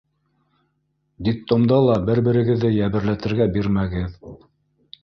Детдомда 1.27 1.77
ла 1.89 1.99
бер-берегеҙҙе 2.09 2.73
йәберләтергә 2.79 3.53
бирмәгеҙ. 3.61 4.19